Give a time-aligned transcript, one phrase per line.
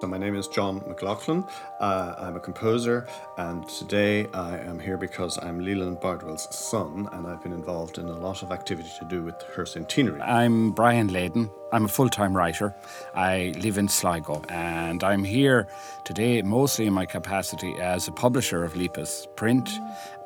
[0.00, 1.46] So my name is John McLachlan.
[1.78, 7.26] Uh, I'm a composer, and today I am here because I'm Leland Bardwell's son, and
[7.26, 10.18] I've been involved in a lot of activity to do with her centenary.
[10.22, 11.50] I'm Brian Leyden.
[11.70, 12.74] I'm a full time writer.
[13.14, 15.68] I live in Sligo, and I'm here
[16.06, 19.68] today mostly in my capacity as a publisher of Lepus Print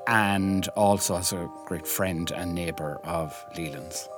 [0.06, 4.08] and also as a great friend and neighbour of Leland's.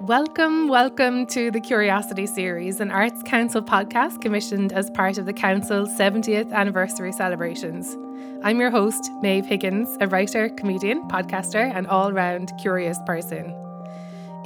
[0.00, 5.32] Welcome, welcome to the Curiosity Series, an Arts Council podcast commissioned as part of the
[5.32, 7.96] Council's 70th anniversary celebrations.
[8.42, 13.65] I'm your host, Maeve Higgins, a writer, comedian, podcaster, and all round curious person.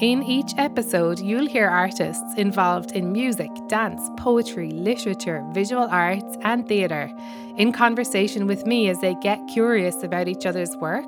[0.00, 6.66] In each episode, you'll hear artists involved in music, dance, poetry, literature, visual arts, and
[6.66, 7.12] theatre
[7.59, 11.04] in conversation with me as they get curious about each other's work,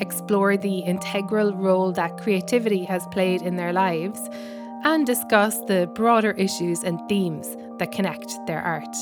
[0.00, 4.28] explore the integral role that creativity has played in their lives,
[4.84, 8.94] and discuss the broader issues and themes that connect their art.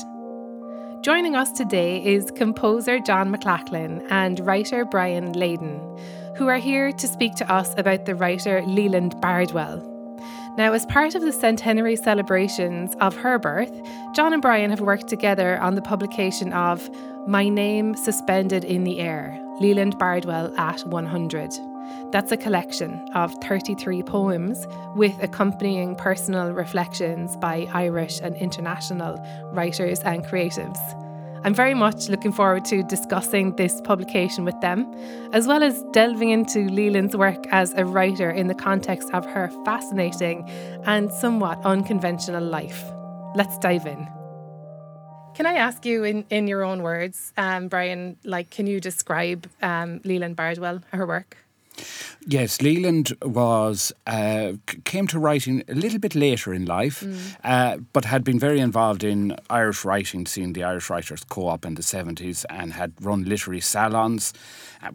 [1.03, 5.81] Joining us today is composer John McLachlan and writer Brian Leyden
[6.35, 9.91] who are here to speak to us about the writer Leland Bardwell.
[10.57, 13.71] Now, as part of the centenary celebrations of her birth,
[14.13, 16.89] John and Brian have worked together on the publication of
[17.27, 21.51] My Name Suspended in the Air Leland Bardwell at 100.
[22.11, 29.17] That's a collection of 33 poems with accompanying personal reflections by Irish and international
[29.51, 30.79] writers and creatives.
[31.45, 34.91] I'm very much looking forward to discussing this publication with them,
[35.31, 39.51] as well as delving into Leland's work as a writer in the context of her
[39.63, 40.49] fascinating
[40.85, 42.83] and somewhat unconventional life.
[43.35, 44.07] Let's dive in.
[45.35, 49.47] Can I ask you, in, in your own words, um, Brian, like, can you describe
[49.61, 51.44] um, Leland Bardwell, her work?
[52.27, 57.35] Yes, Leland was uh, came to writing a little bit later in life, mm.
[57.43, 61.75] uh, but had been very involved in Irish writing, seeing the Irish Writers Co-op in
[61.75, 64.33] the seventies, and had run literary salons.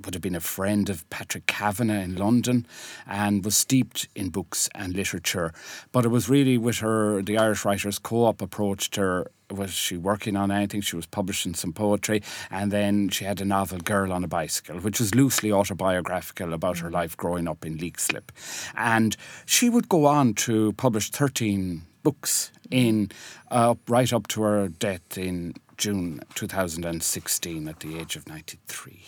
[0.05, 2.67] Would have been a friend of Patrick Kavanagh in London,
[3.07, 5.53] and was steeped in books and literature.
[5.93, 10.37] But it was really with her, the Irish Writers Co-op approached her was she working
[10.37, 10.81] on anything?
[10.81, 14.79] She was publishing some poetry, and then she had a novel, Girl on a Bicycle,
[14.79, 18.31] which was loosely autobiographical about her life growing up in Leixlip.
[18.77, 23.11] And she would go on to publish 13 books in
[23.51, 29.03] uh, right up to her death in June 2016 at the age of 93.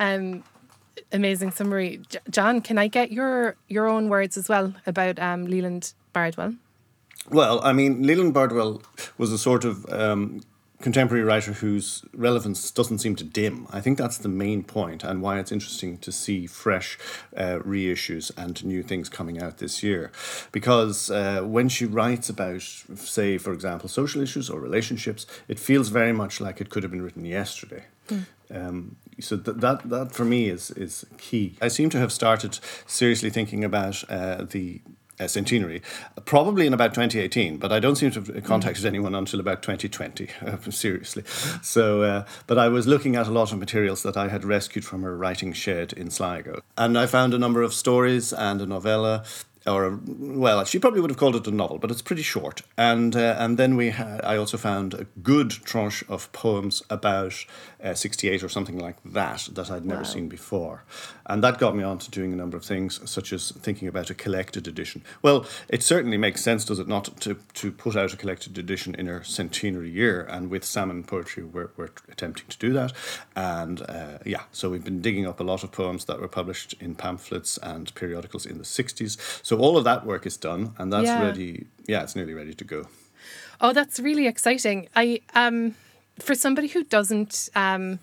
[0.00, 0.42] Um,
[1.12, 2.00] amazing summary.
[2.08, 6.54] J- John, can I get your, your own words as well about um, Leland Bardwell?
[7.28, 8.82] Well, I mean, Leland Bardwell
[9.18, 10.40] was a sort of um,
[10.80, 13.66] contemporary writer whose relevance doesn't seem to dim.
[13.70, 16.98] I think that's the main point and why it's interesting to see fresh
[17.36, 20.10] uh, reissues and new things coming out this year.
[20.52, 25.88] Because uh, when she writes about, say, for example, social issues or relationships, it feels
[25.88, 27.84] very much like it could have been written yesterday.
[28.08, 28.24] Mm.
[28.52, 31.56] Um, so th- that that for me is is key.
[31.60, 34.80] I seem to have started seriously thinking about uh, the
[35.20, 35.82] uh, centenary,
[36.24, 38.88] probably in about 2018, but I don't seem to have contacted mm.
[38.88, 41.22] anyone until about 2020, uh, seriously.
[41.62, 44.84] So, uh, but I was looking at a lot of materials that I had rescued
[44.84, 46.62] from her writing shed in Sligo.
[46.76, 49.24] And I found a number of stories and a novella
[49.70, 52.62] or a, well, she probably would have called it a novel, but it's pretty short.
[52.76, 57.44] And uh, and then we had, I also found a good tranche of poems about
[57.82, 60.06] uh, 68 or something like that that I'd never wow.
[60.06, 60.84] seen before.
[61.26, 64.10] And that got me on to doing a number of things, such as thinking about
[64.10, 65.02] a collected edition.
[65.22, 68.94] Well, it certainly makes sense, does it not, to, to put out a collected edition
[68.96, 70.26] in our centenary year.
[70.28, 72.92] And with Salmon Poetry, we're, we're attempting to do that.
[73.36, 76.74] And uh, yeah, so we've been digging up a lot of poems that were published
[76.80, 79.40] in pamphlets and periodicals in the 60s.
[79.44, 81.22] So all of that work is done, and that's yeah.
[81.22, 81.66] ready.
[81.86, 82.86] Yeah, it's nearly ready to go.
[83.60, 84.88] Oh, that's really exciting.
[84.96, 85.74] I um
[86.18, 87.98] for somebody who doesn't, um,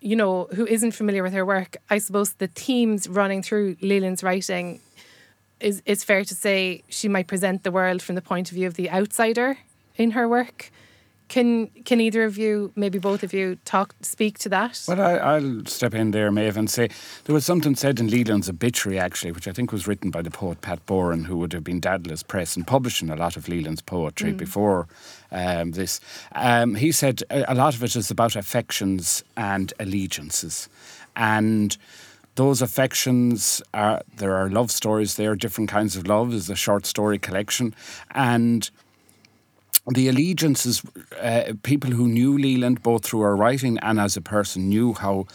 [0.00, 4.22] you know, who isn't familiar with her work, I suppose the themes running through Leland's
[4.22, 4.80] writing
[5.60, 8.66] is it's fair to say she might present the world from the point of view
[8.66, 9.58] of the outsider
[9.96, 10.70] in her work.
[11.28, 14.82] Can can either of you, maybe both of you, talk speak to that?
[14.88, 16.88] Well, I, will step in there, Maeve, and say
[17.24, 20.30] there was something said in Leland's obituary, actually, which I think was written by the
[20.30, 23.82] poet Pat Boran, who would have been Dedalus Press and publishing a lot of Leland's
[23.82, 24.38] poetry mm.
[24.38, 24.88] before
[25.30, 26.00] um, this.
[26.32, 30.68] Um, he said a lot of it is about affections and allegiances,
[31.14, 31.76] and
[32.36, 36.32] those affections are there are love stories there, different kinds of love.
[36.32, 37.74] is a short story collection,
[38.12, 38.70] and
[39.94, 40.82] the allegiances,
[41.20, 45.26] uh, people who knew Leland both through her writing and as a person knew how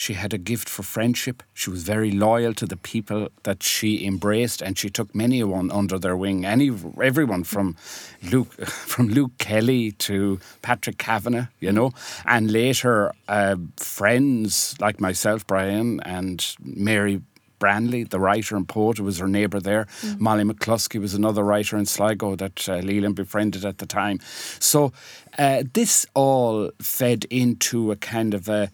[0.00, 1.42] She had a gift for friendship.
[1.54, 5.72] She was very loyal to the people that she embraced, and she took many one
[5.72, 6.44] under their wing.
[6.46, 6.70] Any
[7.02, 7.74] everyone from
[8.22, 8.52] Luke
[8.92, 11.92] from Luke Kelly to Patrick Kavanagh, you know,
[12.24, 17.20] and later uh, friends like myself, Brian, and Mary
[17.58, 19.86] Branley, the writer and poet, who was her neighbour there.
[20.00, 20.20] Mm.
[20.20, 24.20] Molly McCluskey was another writer in Sligo that uh, Leland befriended at the time.
[24.58, 24.92] So
[25.38, 28.70] uh, this all fed into a kind of a,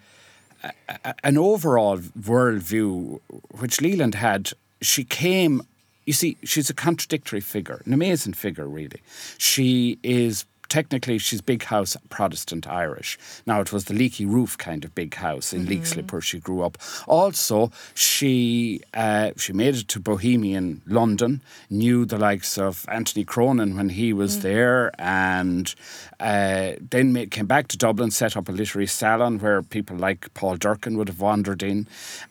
[0.89, 3.21] a, an overall worldview
[3.59, 4.51] which Leland had.
[4.81, 5.63] She came
[6.07, 9.01] you see, she's a contradictory figure, an amazing figure, really.
[9.39, 13.19] She is technically she's big house Protestant Irish.
[13.47, 15.83] Now it was the leaky roof kind of big house in mm-hmm.
[15.83, 16.79] Leixlip where she grew up.
[17.07, 23.77] Also, she uh, she made it to Bohemian London, knew the likes of Anthony Cronin
[23.77, 24.43] when he was mm.
[24.43, 25.75] there, and
[26.21, 30.33] uh, then made, came back to Dublin, set up a literary salon where people like
[30.35, 31.87] Paul Durcan would have wandered in,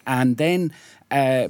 [0.05, 0.73] and then.
[1.11, 1.49] Uh,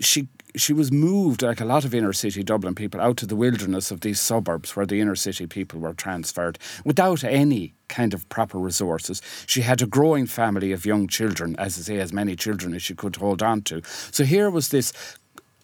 [0.00, 3.36] she she was moved, like a lot of inner city Dublin people, out to the
[3.36, 8.28] wilderness of these suburbs where the inner city people were transferred without any kind of
[8.28, 9.22] proper resources.
[9.46, 12.82] She had a growing family of young children, as I say, as many children as
[12.82, 13.82] she could hold on to.
[14.10, 14.92] So here was this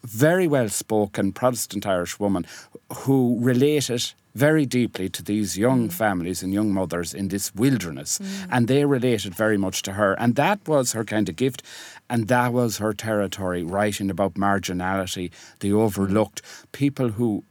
[0.05, 2.45] very well spoken Protestant Irish woman
[2.91, 5.93] who related very deeply to these young mm.
[5.93, 8.19] families and young mothers in this wilderness.
[8.19, 8.47] Mm.
[8.51, 10.13] And they related very much to her.
[10.13, 11.61] And that was her kind of gift.
[12.09, 16.41] And that was her territory, writing about marginality, the overlooked,
[16.71, 17.43] people who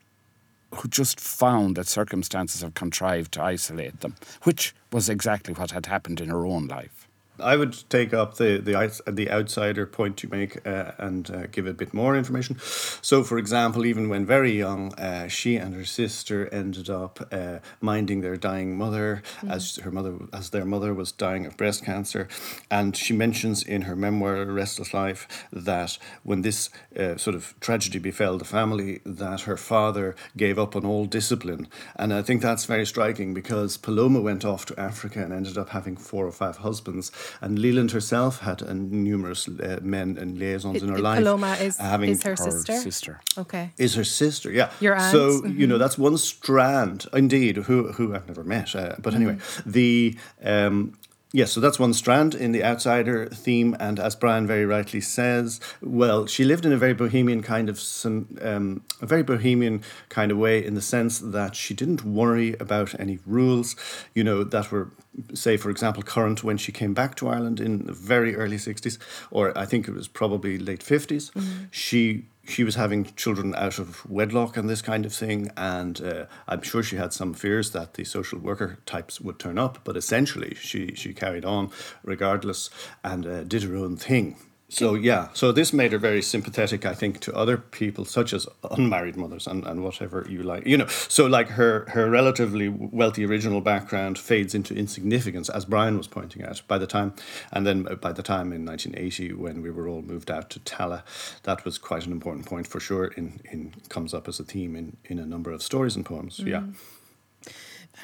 [0.76, 5.84] who just found that circumstances have contrived to isolate them, which was exactly what had
[5.84, 7.01] happened in her own life.
[7.42, 11.66] I would take up the the the outsider point you make uh, and uh, give
[11.66, 12.58] a bit more information.
[13.02, 17.58] So, for example, even when very young, uh, she and her sister ended up uh,
[17.80, 19.50] minding their dying mother, mm.
[19.50, 22.28] as her mother as their mother was dying of breast cancer,
[22.70, 27.98] and she mentions in her memoir *Restless Life* that when this uh, sort of tragedy
[27.98, 32.64] befell the family, that her father gave up on all discipline, and I think that's
[32.64, 36.58] very striking because Paloma went off to Africa and ended up having four or five
[36.58, 41.18] husbands and Leland herself had uh, numerous uh, men and liaisons it, in her life.
[41.18, 42.74] Paloma is, having is her, her sister?
[42.74, 43.20] sister.
[43.38, 43.70] Okay.
[43.78, 44.70] Is her sister, yeah.
[44.80, 45.12] Your aunt.
[45.12, 45.60] So, mm-hmm.
[45.60, 48.74] you know, that's one strand, indeed, who, who I've never met.
[48.74, 49.70] Uh, but anyway, mm-hmm.
[49.70, 50.94] the um,
[51.34, 55.60] Yes, so that's one strand in the outsider theme, and as Brian very rightly says,
[55.80, 59.80] well, she lived in a very bohemian kind of some, um, a very bohemian
[60.10, 63.76] kind of way in the sense that she didn't worry about any rules,
[64.14, 64.90] you know, that were,
[65.34, 68.98] say, for example, current when she came back to Ireland in the very early sixties,
[69.30, 71.64] or I think it was probably late 50s mm-hmm.
[71.70, 75.50] She she was having children out of wedlock and this kind of thing.
[75.56, 79.58] And uh, I'm sure she had some fears that the social worker types would turn
[79.58, 81.70] up, but essentially she, she carried on
[82.02, 82.68] regardless
[83.04, 84.36] and uh, did her own thing.
[84.72, 88.46] So yeah, so this made her very sympathetic, I think, to other people, such as
[88.70, 90.66] unmarried mothers and, and whatever you like.
[90.66, 95.98] You know, so like her her relatively wealthy original background fades into insignificance, as Brian
[95.98, 96.62] was pointing out.
[96.66, 97.12] By the time,
[97.52, 101.02] and then by the time in 1980, when we were all moved out to Tallaght,
[101.42, 103.08] that was quite an important point for sure.
[103.08, 106.38] In in comes up as a theme in in a number of stories and poems.
[106.38, 106.46] Mm.
[106.46, 106.62] Yeah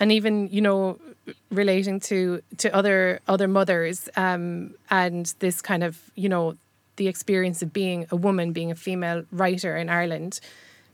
[0.01, 0.99] and even you know
[1.51, 6.57] relating to to other other mothers um, and this kind of you know
[6.97, 10.41] the experience of being a woman being a female writer in Ireland.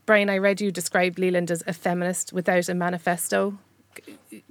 [0.07, 3.59] Brian I read you described Leland as a feminist without a manifesto.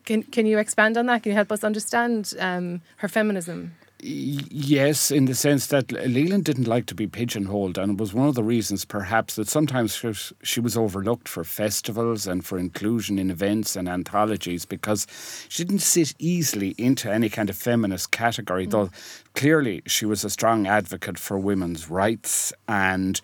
[0.05, 1.23] Can can you expand on that?
[1.23, 3.73] Can you help us understand um, her feminism
[4.05, 8.27] Yes, in the sense that Leland didn't like to be pigeonholed, and it was one
[8.27, 10.03] of the reasons, perhaps, that sometimes
[10.43, 15.07] she was overlooked for festivals and for inclusion in events and anthologies because
[15.47, 18.71] she didn't sit easily into any kind of feminist category, mm.
[18.71, 18.89] though
[19.35, 23.21] clearly she was a strong advocate for women's rights and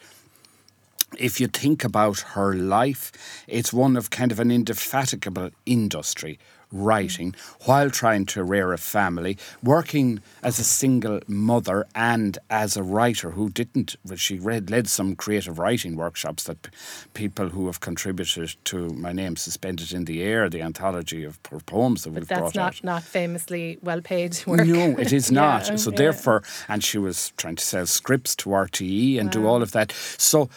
[1.17, 6.38] if you think about her life, it's one of kind of an indefatigable industry
[6.71, 7.35] writing
[7.65, 13.31] while trying to rear a family, working as a single mother and as a writer
[13.31, 13.95] who didn't.
[14.15, 16.71] She read, led some creative writing workshops that p-
[17.13, 22.03] people who have contributed to My Name Suspended in the Air, the anthology of poems
[22.03, 22.83] that but we've that's brought not, out.
[22.83, 24.65] not famously well paid work.
[24.65, 25.67] No, it is not.
[25.67, 25.97] yeah, so, yeah.
[25.97, 29.41] therefore, and she was trying to sell scripts to RTE and wow.
[29.41, 29.91] do all of that.
[30.17, 30.49] So,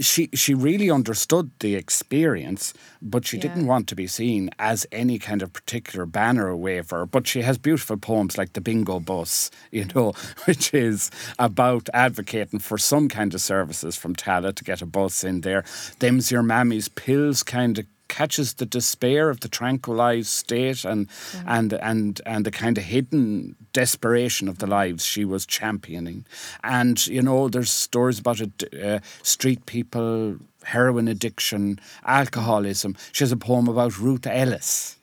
[0.00, 3.42] she she really understood the experience, but she yeah.
[3.42, 7.06] didn't want to be seen as any kind of particular banner waver.
[7.06, 10.12] But she has beautiful poems like the Bingo Bus, you know,
[10.46, 15.22] which is about advocating for some kind of services from Tallaght to get a bus
[15.22, 15.64] in there.
[16.00, 21.08] Them's your mammy's pills kind of catches the despair of the tranquilized state and
[21.46, 26.24] and and and the kind of hidden desperation of the lives she was championing.
[26.62, 32.96] And you know, there's stories about it, uh, street people, heroin addiction, alcoholism.
[33.12, 34.96] She has a poem about Ruth Ellis.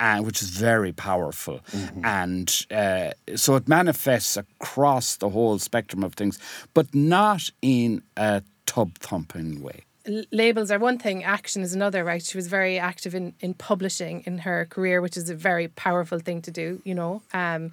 [0.00, 1.58] Uh, which is very powerful.
[1.72, 2.04] Mm-hmm.
[2.04, 6.38] And uh, so it manifests across the whole spectrum of things,
[6.72, 9.87] but not in a tub thumping way
[10.32, 12.22] labels are one thing, action is another, right?
[12.22, 16.18] She was very active in, in publishing in her career, which is a very powerful
[16.18, 17.22] thing to do, you know.
[17.32, 17.72] Um,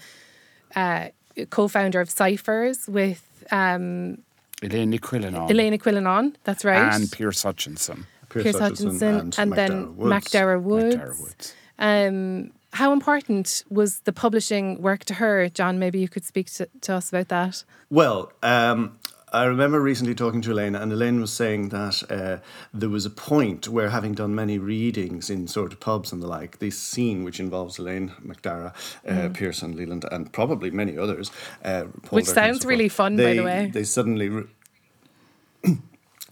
[0.76, 1.10] uh,
[1.50, 4.20] co founder of Cyphers with um,
[4.62, 5.50] Eiléan Ní Chuilleanáin.
[5.50, 6.94] Elaine Quillinan, that's right.
[6.94, 8.06] And Pearse Hutchinson.
[8.30, 10.96] Pearse, Pearse Hutchinson, Hutchinson, and, and then MacDara Woods.
[10.96, 11.54] MacDara Woods.
[11.78, 15.80] Um, how important was the publishing work to her, John?
[15.80, 17.64] Maybe you could speak to, to us about that.
[17.90, 18.98] Well, um,
[19.36, 22.38] I remember recently talking to Eiléan, and Eiléan was saying that uh,
[22.74, 26.28] there was a point where, having done many readings in sort of pubs and the
[26.28, 28.74] like, this scene which involves Eiléan MacDara,
[29.06, 29.34] uh, mm.
[29.34, 31.32] Pearse and Leland, and probably many others,
[31.66, 33.72] uh, which sounds really fun, they, by the way.
[33.74, 34.30] They suddenly.
[34.30, 34.48] Re-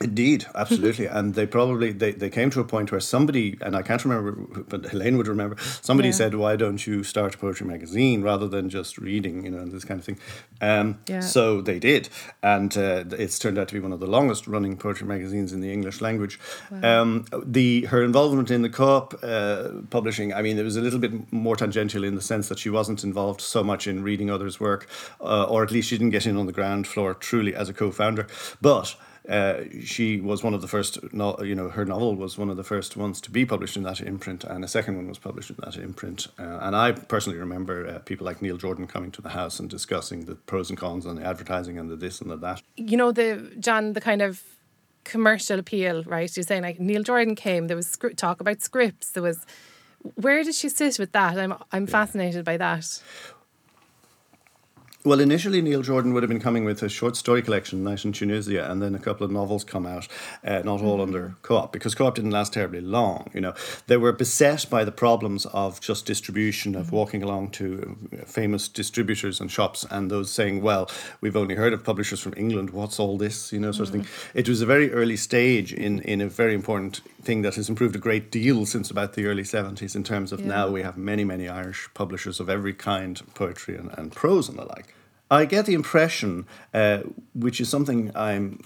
[0.04, 3.82] Indeed, absolutely, and they probably they, they came to a point where somebody and I
[3.82, 5.58] can't remember, but Helene would remember.
[5.82, 6.16] Somebody yeah.
[6.16, 9.86] said, "Why don't you start a poetry magazine rather than just reading?" You know, this
[9.86, 10.20] kind of thing.
[10.62, 11.22] Um, yeah.
[11.22, 12.10] So they did,
[12.42, 15.62] and uh, it's turned out to be one of the longest running poetry magazines in
[15.62, 16.40] the English language.
[16.72, 17.02] Wow.
[17.02, 21.00] Um, the her involvement in the co-op uh, publishing, I mean, it was a little
[21.00, 24.60] bit more tangential in the sense that she wasn't involved so much in reading others'
[24.60, 24.88] work,
[25.22, 27.74] uh, or at least she didn't get in on the ground floor truly as a
[27.74, 28.28] co-founder,
[28.62, 28.96] but.
[29.28, 32.58] Uh, she was one of the first, no, you know, her novel was one of
[32.58, 35.50] the first ones to be published in that imprint, and a second one was published
[35.50, 36.28] in that imprint.
[36.38, 39.70] Uh, and I personally remember uh, people like Neil Jordan coming to the house and
[39.70, 42.62] discussing the pros and cons and the advertising and the this and the that.
[42.76, 44.44] You know, the John, the kind of
[45.06, 46.36] commercial appeal, right?
[46.36, 49.46] You're saying like Neil Jordan came, there was script, talk about scripts, there was.
[50.16, 51.38] Where did she sit with that?
[51.38, 51.92] I'm I'm yeah.
[51.92, 53.02] fascinated by that.
[55.06, 58.14] Well, initially Neil Jordan would have been coming with a short story collection, Night in
[58.14, 60.08] Tunisia, and then a couple of novels come out,
[60.46, 61.02] uh, not all mm-hmm.
[61.02, 63.30] under Co-op, because Co-op didn't last terribly long.
[63.34, 63.54] You know,
[63.88, 66.96] they were beset by the problems of just distribution, of mm-hmm.
[66.96, 71.84] walking along to famous distributors and shops, and those saying, "Well, we've only heard of
[71.84, 72.70] publishers from England.
[72.70, 74.00] What's all this?" You know, sort mm-hmm.
[74.00, 74.14] of thing.
[74.14, 74.40] Mm-hmm.
[74.40, 77.98] It was a very early stage in in a very important thing that has improved
[77.98, 79.98] a great deal since about the early seventies.
[79.98, 80.48] In terms of yeah.
[80.48, 84.58] now, we have many many Irish publishers of every kind, poetry and, and prose and
[84.58, 84.93] the like.
[85.32, 87.00] I get the impression, uh,
[87.34, 88.60] which is something I'm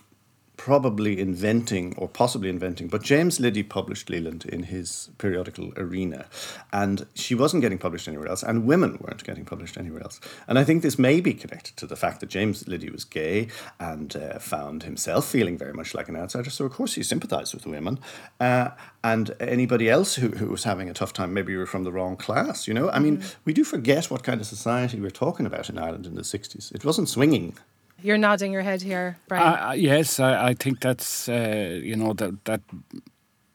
[0.58, 6.26] probably inventing or possibly inventing, but James Liddy published Leland in his periodical Arena,
[6.74, 10.20] and she wasn't getting published anywhere else, and women weren't getting published anywhere else.
[10.48, 13.48] And I think this may be connected to the fact that James Liddy was gay
[13.80, 17.54] and uh, found himself feeling very much like an outsider, so of course he sympathized
[17.54, 18.00] with women.
[18.40, 18.70] Uh,
[19.04, 21.92] and anybody else who, who was having a tough time, maybe you were from the
[21.92, 22.90] wrong class, you know?
[22.90, 23.36] I mean, mm.
[23.46, 26.74] we do forget what kind of society we're talking about in Ireland in the 60s.
[26.74, 27.56] It wasn't swinging
[28.02, 29.70] you're nodding your head here, Brian.
[29.70, 32.62] Uh, yes, I, I, think that's uh, you know that that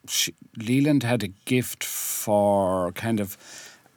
[0.09, 3.37] she, Leland had a gift for kind of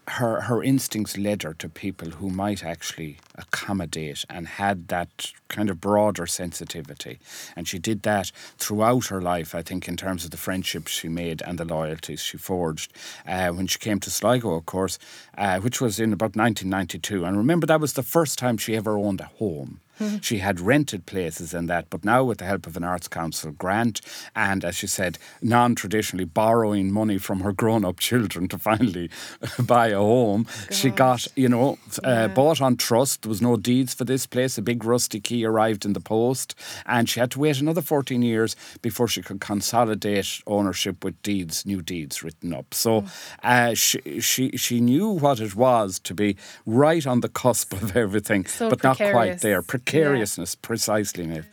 [0.07, 5.69] her her instincts led her to people who might actually accommodate and had that kind
[5.69, 7.19] of broader sensitivity.
[7.55, 11.07] And she did that throughout her life i think in terms of the friendships she
[11.07, 12.93] made and the loyalties she forged.
[13.27, 14.97] Uh, when she came to sligo of course
[15.37, 18.97] uh, which was in about 1992 and remember that was the first time she ever
[18.97, 19.79] owned a home.
[20.21, 23.51] She had rented places and that, but now with the help of an Arts Council
[23.51, 24.01] grant
[24.35, 29.09] and, as she said, non traditionally borrowing money from her grown up children to finally
[29.59, 33.24] buy a home, she got, you know, uh, bought on trust.
[33.25, 34.55] There was no deeds for this place.
[34.59, 36.53] A big rusty key arrived in the post,
[36.85, 41.65] and she had to wait another 14 years before she could consolidate ownership with deeds,
[41.65, 42.71] new deeds written up.
[42.75, 43.09] So mm.
[43.41, 47.97] uh, she, she, she knew what it was to be right on the cusp of
[47.97, 48.99] everything, so but precarious.
[48.99, 50.67] not quite there precariousness, yeah.
[50.67, 51.45] precisely, Nick.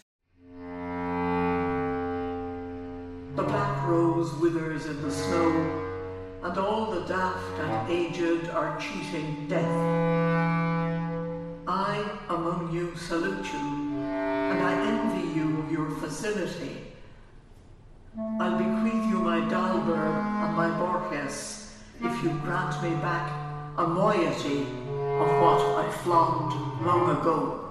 [3.34, 5.50] The black rose withers in the snow,
[6.42, 10.21] and all the daft and aged are cheating death.
[11.66, 16.88] I among you salute you, and I envy you your facility.
[18.40, 23.30] I'll bequeath you my Dalberg and my Borges, if you grant me back
[23.78, 27.61] a moiety of what I flaunt long ago.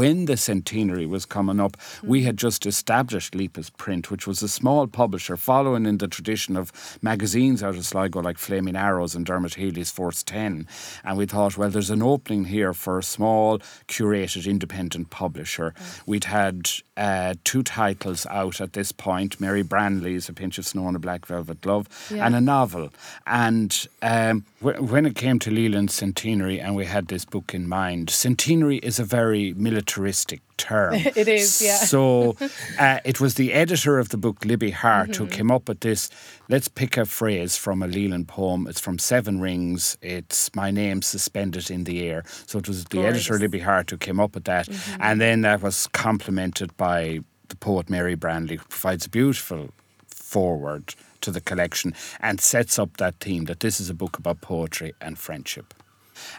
[0.00, 4.48] When the centenary was coming up, we had just established Lepus Print, which was a
[4.48, 9.26] small publisher following in the tradition of magazines out of Sligo like Flaming Arrows and
[9.26, 10.66] Dermot Healy's Force 10.
[11.04, 15.74] And we thought, well, there's an opening here for a small, curated, independent publisher.
[16.06, 20.84] We'd had uh, two titles out at this point Mary Branley's A Pinch of Snow
[20.84, 22.26] on a Black Velvet Glove Yeah.
[22.26, 22.90] and a novel.
[23.26, 27.68] And um, w- when it came to Leland's centenary, and we had this book in
[27.68, 30.94] mind, centenary is a very militaristic term.
[31.22, 31.76] It is, yeah.
[31.76, 32.36] So
[32.78, 35.24] uh, it was the editor of the book, Libby Hart, Mm-hmm.
[35.24, 36.10] who came up with this.
[36.48, 38.66] Let's pick a phrase from a Leland poem.
[38.70, 39.96] It's from Seven Rings.
[40.02, 42.22] It's My Name Suspended in the Air.
[42.46, 43.34] So it was the editor.
[43.34, 43.42] Mm-hmm.
[43.42, 44.68] Libby Hart, who came up with that.
[45.00, 49.70] And then that was complemented by the poet Mary Branley, who provides a beautiful
[50.08, 54.40] forward to the collection and sets up that theme that this is a book about
[54.40, 55.74] poetry and friendship.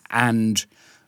[0.09, 0.65] And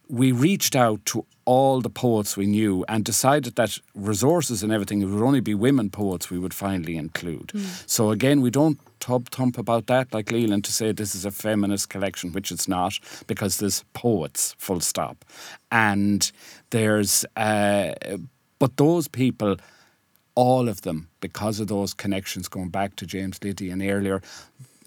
[0.09, 5.01] we reached out to all the poets we knew and decided that resources and everything,
[5.01, 7.51] it would only be women poets we would finally include.
[7.85, 11.31] So again, we don't tub thump about that like Leland to say this is a
[11.31, 15.25] feminist collection, which it's not, because there's poets, full stop.
[15.71, 16.31] And
[16.69, 17.93] there's, uh,
[18.59, 19.57] but those people,
[20.35, 24.21] all of them, because of those connections going back to James Liddy and earlier,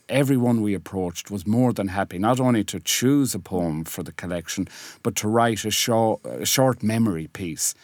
[0.08, 4.12] everyone we approached was more than happy not only to choose a poem for the
[4.12, 4.68] collection,
[5.02, 7.74] but to write a short, a short memory piece.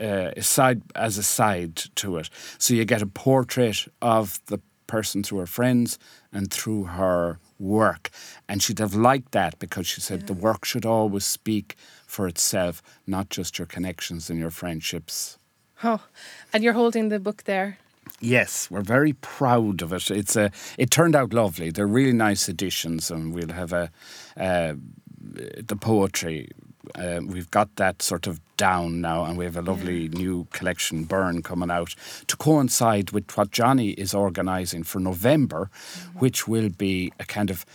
[0.00, 5.22] Uh, side as a side to it, so you get a portrait of the person
[5.22, 5.98] through her friends
[6.32, 8.08] and through her work,
[8.48, 11.76] and she'd have liked that because she said the work should always speak
[12.06, 15.38] for itself, not just your connections and your friendships.
[15.84, 16.00] Oh,
[16.52, 17.76] and you're holding the book there.
[18.20, 20.10] Yes, we're very proud of it.
[20.10, 20.50] It's a.
[20.78, 21.70] It turned out lovely.
[21.70, 23.90] They're really nice editions, and we'll have a
[24.36, 24.74] uh,
[25.32, 26.50] the poetry.
[26.94, 31.04] Uh, we've got that sort of down now, and we have a lovely new collection,
[31.04, 31.94] Burn, coming out
[32.28, 35.68] to coincide with what Johnny is organising for November,
[36.14, 37.66] which will be a kind of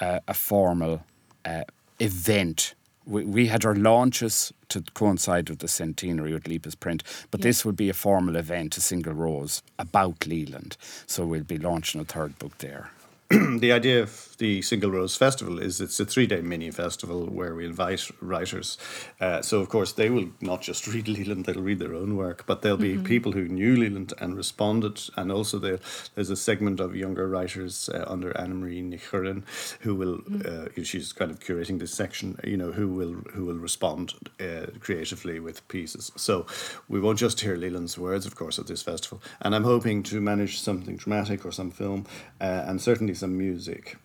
[0.00, 1.02] uh, a formal
[1.44, 1.64] uh,
[1.98, 2.74] event.
[3.08, 7.64] We, we had our launches to coincide with the centenary with Lepus Print, but this
[7.64, 10.76] will be a formal event, a single rose about Leland.
[11.06, 12.90] So we'll be launching a third book there.
[13.58, 17.54] the idea of the Single Rose Festival is it's a three day mini festival where
[17.54, 18.78] we invite writers.
[19.20, 22.44] Uh, so, of course, they will not just read Leland, they'll read their own work,
[22.46, 25.02] but there'll be people who knew Leland and responded.
[25.16, 25.80] And also, there-
[26.14, 29.42] there's a segment of younger writers uh, under Annemarie Ní Churreáin
[29.80, 33.58] who will, uh, she's kind of curating this section, you know, who will who will
[33.58, 36.12] respond uh, creatively with pieces.
[36.16, 36.46] So,
[36.88, 39.20] we won't just hear Leland's words, of course, at this festival.
[39.42, 42.06] And I'm hoping to manage something dramatic or some film
[42.40, 43.96] uh, and certainly some music.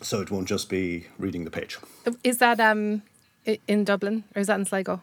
[0.00, 1.78] So it won't just be reading the page.
[2.24, 3.02] Is that um
[3.66, 5.00] in Dublin or is that in Sligo?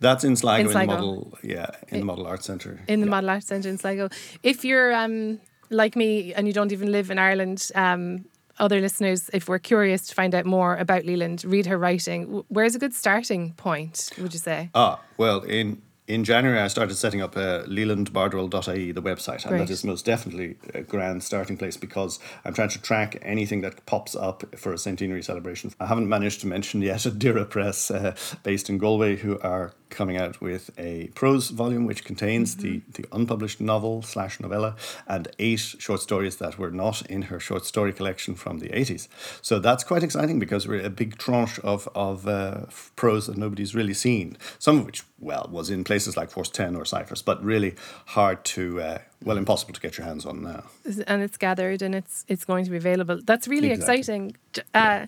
[0.00, 2.80] That's in Sligo, In in, the model, yeah, in the Model Arts Centre.
[2.88, 3.10] in the yeah.
[3.10, 4.08] Model Arts Centre in Sligo.
[4.42, 8.24] If you're um, like me and you don't even live in Ireland, um,
[8.58, 12.44] other listeners, if we're curious to find out more about Leland, read her writing.
[12.48, 14.10] Where's a good starting point?
[14.18, 14.70] Would you say?
[14.74, 19.58] Ah, well, in in January I started setting up uh, lelandbardwell.ie, the website, and Great.
[19.60, 23.86] that is most definitely a grand starting place because I'm trying to track anything that
[23.86, 25.72] pops up for a centenary celebration.
[25.78, 29.72] I haven't managed to mention yet a Doire Press, uh, based in Galway, who are
[29.90, 34.76] coming out with a prose volume which contains the, the unpublished novel slash novella
[35.06, 39.08] and eight short stories that were not in her short story collection from the 80s.
[39.42, 43.74] So that's quite exciting because we're a big tranche of, of uh, prose that nobody's
[43.74, 47.42] really seen, some of which, well, was in places like Force 10 or Cyphers, but
[47.44, 47.74] really
[48.06, 50.64] hard to, uh, well, impossible to get your hands on now.
[51.06, 53.20] and it's gathered and it's it's going to be available.
[53.24, 53.98] That's really Exactly.
[53.98, 54.36] exciting.
[54.74, 55.06] Uh,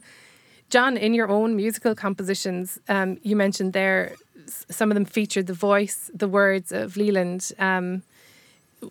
[0.70, 4.14] John, in your own musical compositions, um, you mentioned there
[4.46, 7.52] some of them featured the voice, the words of Leland.
[7.58, 8.02] Um,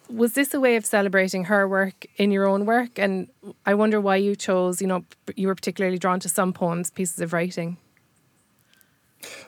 [0.09, 2.97] was this a way of celebrating her work in your own work?
[2.97, 3.27] And
[3.65, 5.03] I wonder why you chose, you know,
[5.35, 7.77] you were particularly drawn to some poems, pieces of writing.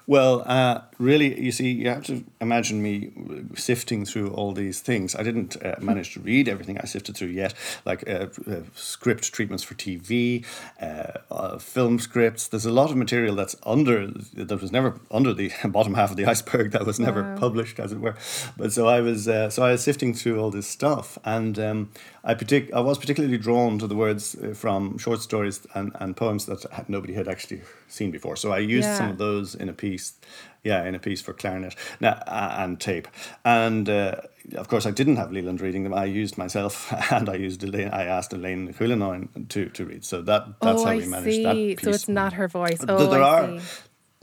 [0.06, 3.12] Well, uh, really, you see, you have to imagine me
[3.56, 5.16] sifting through all these things.
[5.16, 7.54] I didn't uh, manage to read everything I sifted through yet,
[7.86, 10.46] like uh, uh, script treatments for TV,
[10.82, 12.48] uh, uh, film scripts.
[12.48, 16.18] There's a lot of material that's under that was never under the bottom half of
[16.18, 17.38] the iceberg that was never Wow.
[17.38, 18.16] published, as it were.
[18.58, 21.90] But so I was, uh, so I was sifting through all this stuff, and um,
[22.24, 26.46] I partic- I was particularly drawn to the words from short stories and, and poems
[26.48, 27.62] that nobody had actually
[27.94, 28.36] seen before.
[28.36, 30.14] So I used some of those in a piece,
[30.64, 33.08] yeah, in a piece for clarinet now uh, and tape,
[33.46, 34.16] and uh,
[34.56, 35.94] of course I didn't have Leland reading them.
[35.94, 37.94] I used myself, and I used Eiléan.
[37.94, 40.06] I asked Eiléan Ní Chuilleanáin to to read.
[40.06, 41.44] So that that's oh, how I we managed see.
[41.44, 41.82] that piece.
[41.82, 42.84] So it's not her voice.
[42.88, 43.66] Oh, there are see.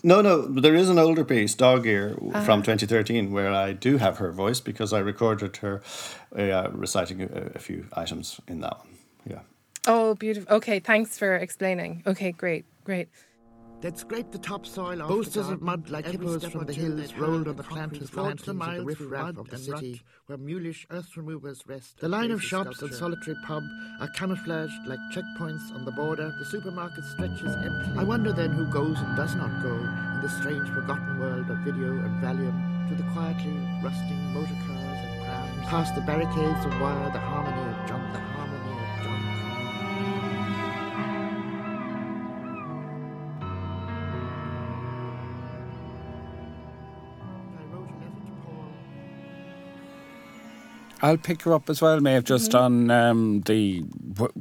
[0.02, 4.16] No, no, there is an older piece, Dog Ear, from 2013, where I do have
[4.16, 5.82] her voice because I recorded her
[6.34, 8.88] uh, reciting a, a few items in that one.
[9.28, 9.40] Yeah.
[9.86, 10.56] Oh, beautiful.
[10.56, 12.02] Okay, thanks for explaining.
[12.06, 13.08] Okay, great, great.
[13.80, 17.56] They'd scrape the topsoil off Bolsters of mud like hippos from the hills rolled on
[17.56, 21.98] the planters' landings of the riff-raff of the city, where mulish earth removers rest.
[21.98, 23.62] The line of shops and solitary pub
[24.00, 26.30] are camouflaged like checkpoints on the border.
[26.38, 27.98] The supermarket stretches empty.
[27.98, 31.56] I wonder then who goes and does not go in the strange forgotten world of
[31.58, 36.80] video and Valium to the quietly rusting motor cars and prams, past the barricades of
[36.80, 38.29] wire, the harmony of the
[51.02, 53.82] I'll pick you up as well, Maeve, just on um, the,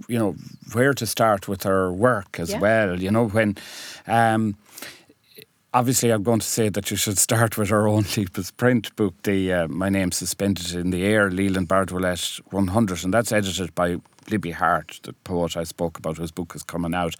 [0.08, 0.36] you know,
[0.74, 2.60] where to start with her work as Yeah.
[2.60, 3.02] well.
[3.02, 3.58] You know, when.
[4.08, 4.56] Um,
[5.72, 9.14] Obviously, I'm going to say that you should start with our own Lepus print book,
[9.22, 13.76] the uh, My Name Suspended in the Air, Leland Bardwell at 100, and that's edited
[13.76, 13.98] by
[14.32, 17.14] Libby Hart, the poet I spoke about, whose book is coming out.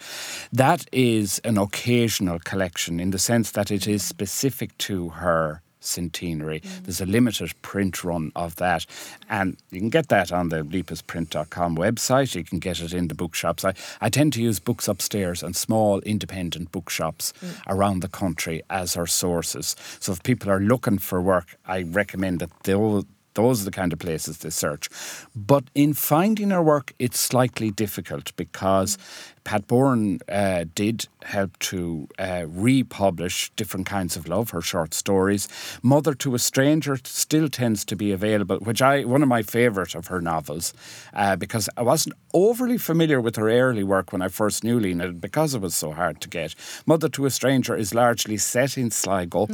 [0.52, 6.60] That is an occasional collection in the sense that it is specific to her centenary.
[6.60, 6.84] Mm.
[6.84, 8.86] There's a limited print run of that,
[9.30, 12.36] and you can get that on the lepusprint.com website.
[12.36, 13.66] You can get it in the bookshops.
[13.66, 17.60] I, I tend to use books upstairs and small independent bookshops mm.
[17.68, 19.76] around the country as our sources.
[20.00, 23.06] So if people are looking for work, I recommend that those
[23.40, 24.90] those are the kind of places they search.
[25.36, 28.98] But in finding her work, it's slightly difficult because
[29.44, 35.48] Pat Boran uh, did help to uh, republish different kinds of love, her short stories.
[35.82, 39.96] Mother to a Stranger still tends to be available, which I one of my favourite
[39.96, 40.74] of her novels,
[41.14, 45.12] uh, because I wasn't overly familiar with her early work when I first knew Lena
[45.14, 46.54] because it was so hard to get.
[46.86, 49.48] Mother to a Stranger is largely set in Sligo,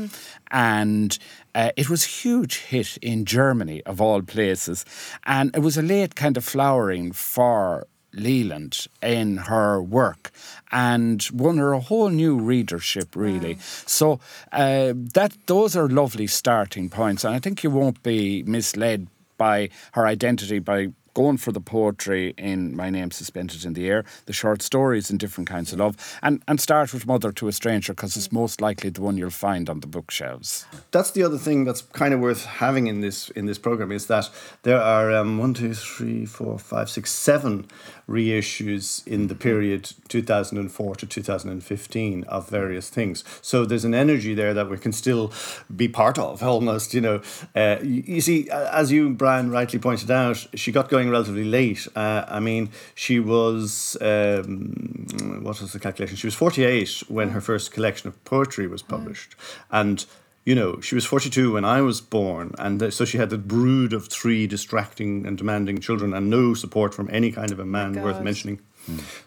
[0.52, 1.18] and
[1.56, 4.86] uh, it was a huge hit in Germany, of all places.
[5.26, 10.32] And it was a late kind of flowering for Leland in her work
[10.72, 13.58] and won her a whole new readership, really.
[13.86, 14.20] So
[14.52, 17.24] uh, that those are lovely starting points.
[17.24, 22.36] And I think you won't be misled by her identity by going for the poetry
[22.38, 25.96] in My Name Suspended in the Air, the short stories in different kinds of love,
[26.22, 29.30] and, and start with Mother to a Stranger because it's most likely the one you'll
[29.32, 30.66] find on the bookshelves.
[30.92, 34.08] That's the other thing that's kind of worth having in this in this program is
[34.08, 34.30] that
[34.64, 37.66] there are um, one, two, three, four, five, six, seven
[38.08, 43.24] reissues in the period 2004 to 2015 of various things.
[43.42, 45.32] So there's an energy there that we can still
[45.76, 46.94] be part of, almost.
[46.94, 47.22] You know,
[47.56, 51.88] uh, you, you see, as you Brian rightly pointed out, she got going relatively late.
[51.96, 55.08] Uh, I mean, she was um,
[55.42, 56.18] what was the calculation?
[56.18, 59.36] She was 48 when her first collection of poetry was published,
[59.72, 60.06] and
[60.46, 63.94] you know, she was 42 when I was born, and so she had the brood
[63.94, 67.94] of three distracting and demanding children and no support from any kind of a man
[68.02, 68.24] worth God.
[68.24, 68.60] mentioning.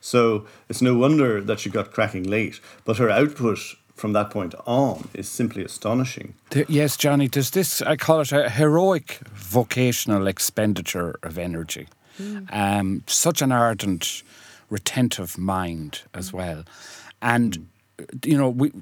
[0.00, 3.58] So it's no wonder that she got cracking late, but her output
[3.98, 6.34] from that point on is simply astonishing.
[6.50, 11.88] There- yes, Johnny, does this, I call it a heroic vocational expenditure of energy.
[12.16, 12.44] Hmm.
[12.50, 14.22] Um, such an ardent,
[14.70, 16.36] retentive mind as hmm.
[16.36, 16.64] well.
[17.20, 17.68] And,
[18.24, 18.72] you know, we.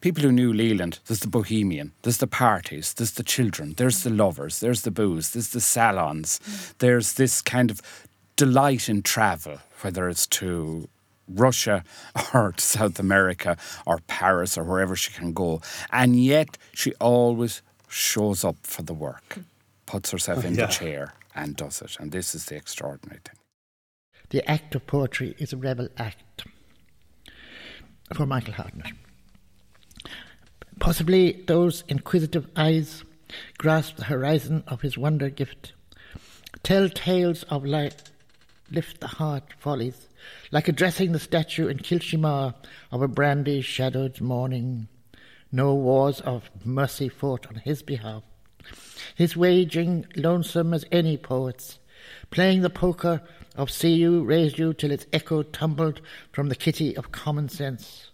[0.00, 4.10] People who knew Leland, there's the bohemian, there's the parties, there's the children, there's the
[4.10, 6.72] lovers, there's the booze, there's the salons, hmm.
[6.78, 7.80] there's this kind of
[8.36, 10.88] delight in travel, whether it's to
[11.28, 11.84] Russia
[12.34, 15.60] or South America or Paris or wherever she can go.
[15.90, 19.38] And yet she always shows up for the work,
[19.86, 20.66] puts herself oh, in Yeah.
[20.66, 21.96] the chair and does it.
[22.00, 23.36] And this is the extraordinary thing.
[24.30, 26.44] The act of poetry is a rebel act.
[28.14, 28.92] For Michael Hartnett.
[30.78, 33.02] Possibly those inquisitive eyes
[33.58, 35.72] grasp the horizon of his wonder gift,
[36.62, 38.10] tell tales of light,
[38.70, 40.08] lift the heart follies,
[40.50, 42.54] like addressing the statue in Kilshimar
[42.90, 44.88] of a brandy shadowed morning.
[45.52, 48.22] No wars of mercy fought on his behalf.
[49.14, 51.78] His waging lonesome as any poet's,
[52.30, 53.22] playing the poker
[53.54, 56.00] of see you, raise you till its echo tumbled
[56.32, 58.10] from the kitty of common sense.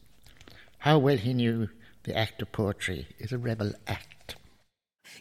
[0.79, 1.69] How well he knew
[2.05, 4.37] the act of poetry is a rebel act.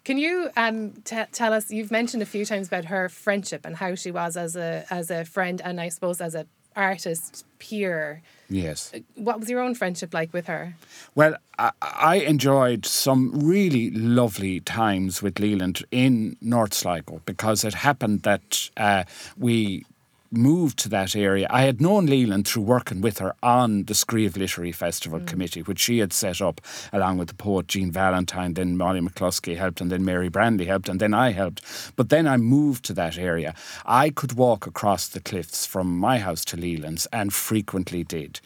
[0.03, 1.69] Can you um, t- tell us?
[1.69, 5.11] You've mentioned a few times about her friendship and how she was as a as
[5.11, 6.47] a friend, and I suppose as a
[6.81, 8.21] artist peer.
[8.49, 8.91] Yes.
[9.15, 10.75] What was your own friendship like with her?
[11.15, 17.75] Well, I, I enjoyed some really lovely times with Leland in North Sligo because it
[17.75, 19.03] happened that uh,
[19.37, 19.85] we
[20.31, 21.47] moved to that area.
[21.49, 25.27] I had known Leland through working with her on the Scríobh Literary Festival mm.
[25.27, 26.61] Committee, which she had set up
[26.93, 30.89] along with the poet Jean Valentine, then Molly McCluskey helped, and then Mary Branley helped,
[30.89, 31.61] and then I helped.
[31.95, 33.53] But then I moved to that area.
[33.85, 38.39] I could walk across the cliffs from my house to Leland's and frequently did.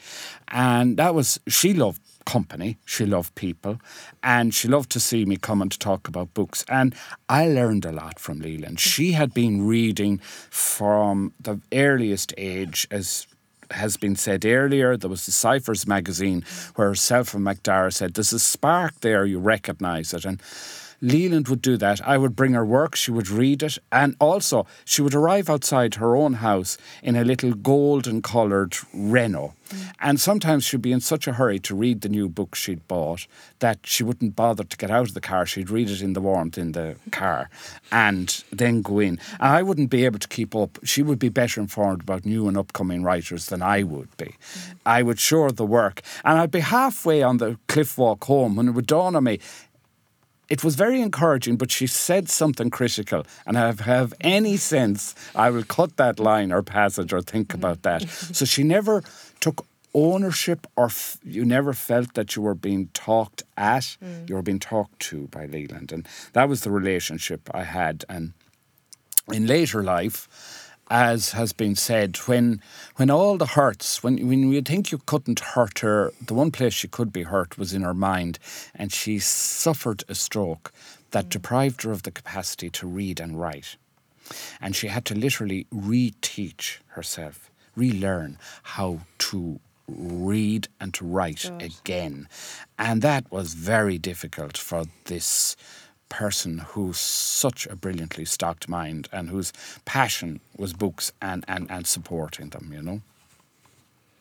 [0.48, 2.76] And that was, she loved company.
[2.84, 3.80] She loved people
[4.22, 6.64] and she loved to see me come and talk about books.
[6.68, 6.94] And
[7.28, 8.80] I learned a lot from Leland.
[8.80, 10.18] She had been reading
[10.50, 13.26] from the earliest age as
[13.72, 16.44] has been said earlier, there was the Cyphers magazine
[16.76, 20.24] where herself and MacDara said, There's a spark there, you recognise it.
[20.24, 20.40] And
[21.00, 22.06] Leland would do that.
[22.06, 25.96] I would bring her work, she would read it, and also she would arrive outside
[25.96, 29.54] her own house in a little golden coloured Renault.
[29.68, 29.92] Mm.
[30.00, 33.26] And sometimes she'd be in such a hurry to read the new book she'd bought
[33.58, 35.46] that she wouldn't bother to get out of the car.
[35.46, 37.50] She'd read it in the warmth in the car
[37.90, 39.18] and then go in.
[39.40, 40.78] And I wouldn't be able to keep up.
[40.84, 44.26] She would be better informed about new and upcoming writers than I would be.
[44.26, 44.74] Mm.
[44.84, 46.02] I would show her the work.
[46.24, 49.40] And I'd be halfway on the cliff walk home when it would dawn on me
[50.48, 53.26] it was very encouraging, but she said something critical.
[53.46, 57.82] And I have any sense, I will cut that line or passage or think about
[57.82, 58.04] that.
[58.36, 59.02] So she never
[59.40, 64.28] took ownership or f- you never felt that you were being talked at, mm.
[64.28, 65.92] you were being talked to by Leland.
[65.92, 68.04] And that was the relationship I had.
[68.08, 68.32] And
[69.32, 70.28] in later life,
[70.88, 72.60] as has been said, when
[72.96, 76.74] when all the hurts, when when you think you couldn't hurt her, the one place
[76.74, 78.38] she could be hurt was in her mind,
[78.74, 80.72] and she suffered a stroke
[81.10, 81.30] that mm.
[81.30, 83.76] deprived her of the capacity to read and write,
[84.60, 92.28] and she had to literally reteach herself, relearn how to read and to write again,
[92.78, 95.56] and that was very difficult for this
[96.08, 99.52] person who's such a brilliantly stocked mind and whose
[99.84, 103.00] passion was books and, and, and supporting them, you know?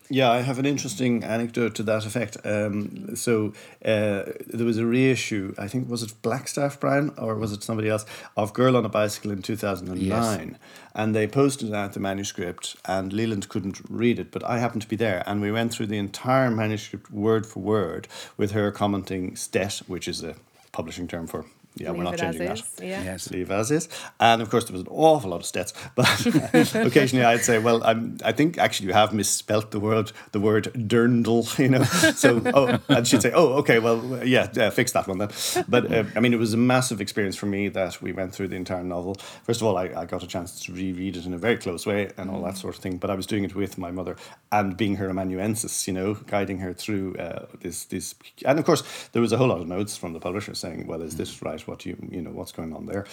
[0.08, 2.38] Yeah, I have an interesting anecdote to that effect.
[2.46, 7.52] Um, so uh, there was a reissue, I think, was it Blackstaff, Brian, or was
[7.52, 8.06] it somebody else,
[8.38, 10.00] of Girl on a Bicycle in 2009.
[10.00, 10.60] Yes.
[10.94, 14.88] And they posted out the manuscript, and Leland couldn't read it, but I happened to
[14.88, 15.24] be there.
[15.26, 20.08] And we went through the entire manuscript word for word with her commenting stet, which
[20.08, 20.36] is a
[20.72, 21.46] publishing term for
[21.78, 22.64] yeah, Leave we're not changing that.
[22.80, 23.04] Yeah.
[23.04, 23.30] Yes.
[23.32, 23.90] Leave as is.
[24.20, 25.74] And of course, there was an awful lot of stets.
[25.94, 26.26] But
[26.76, 30.72] occasionally I'd say, well, I'm, I think actually you have misspelt the word, the word
[30.74, 31.84] dirndl, you know.
[31.84, 35.30] So, oh, and she'd say, oh, okay, well, yeah, yeah fix that one then.
[35.68, 38.48] But uh, I mean, it was a massive experience for me that we went through
[38.48, 39.16] the entire novel.
[39.44, 41.86] First of all, I, I got a chance to reread it in a very close
[41.86, 42.98] way and all that sort of thing.
[42.98, 44.16] But I was doing it with my mother
[44.52, 48.16] and being her amanuensis, you know, guiding her through uh, this, this.
[48.46, 51.02] And of course, there was a whole lot of notes from the publisher saying, well,
[51.02, 51.65] is this right?
[51.68, 53.06] What you you know what's going on there,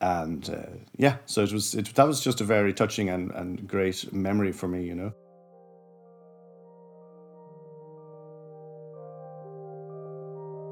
[0.00, 3.68] and uh, yeah, so it was it, that was just a very touching and and
[3.68, 5.12] great memory for me, you know.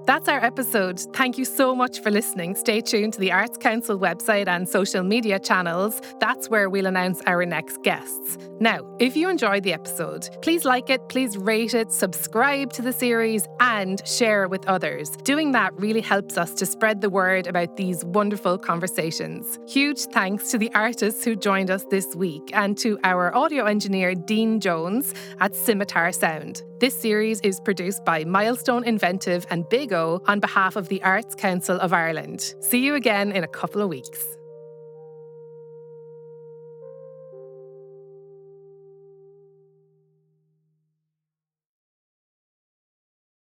[0.07, 1.01] That's our episode.
[1.15, 2.55] Thank you so much for listening.
[2.55, 6.01] Stay tuned to the Arts Council website and social media channels.
[6.21, 8.39] That's where we'll announce our next guests.
[8.61, 12.93] Now, if you enjoyed the episode, please like it, please rate it, subscribe to the
[12.93, 15.11] series, and share it with others.
[15.25, 19.59] Doing that really helps us to spread the word about these wonderful conversations.
[19.67, 24.15] Huge thanks to the artists who joined us this week and to our audio engineer,
[24.15, 26.63] Dean Jones, at Scimitar Sound.
[26.79, 31.35] This series is produced by Milestone Inventive and Big O on behalf of the Arts
[31.35, 32.55] Council of Ireland.
[32.61, 34.36] See you again in a couple of weeks.